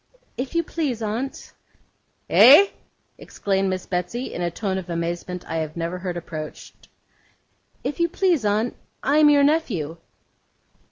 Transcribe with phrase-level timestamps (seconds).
[0.35, 1.53] 'If you please, aunt.'
[2.27, 2.71] 'EH?'
[3.19, 6.87] exclaimed Miss Betsey, in a tone of amazement I have never heard approached.
[7.83, 9.97] 'If you please, aunt, I am your nephew.